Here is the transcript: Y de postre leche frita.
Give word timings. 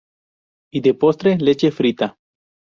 Y 0.73 0.79
de 0.81 0.95
postre 0.95 1.37
leche 1.37 1.71
frita. 1.77 2.13